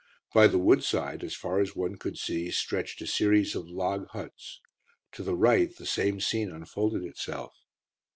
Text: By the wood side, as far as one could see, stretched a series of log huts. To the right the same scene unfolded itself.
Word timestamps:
By 0.33 0.47
the 0.47 0.57
wood 0.57 0.83
side, 0.83 1.23
as 1.23 1.35
far 1.35 1.59
as 1.61 1.75
one 1.75 1.95
could 1.97 2.17
see, 2.17 2.49
stretched 2.49 3.03
a 3.03 3.05
series 3.05 3.53
of 3.53 3.69
log 3.69 4.07
huts. 4.07 4.59
To 5.11 5.21
the 5.21 5.35
right 5.35 5.71
the 5.75 5.85
same 5.85 6.19
scene 6.19 6.49
unfolded 6.49 7.03
itself. 7.03 7.53